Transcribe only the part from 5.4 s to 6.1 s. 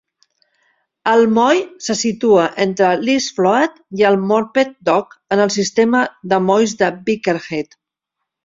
el sistema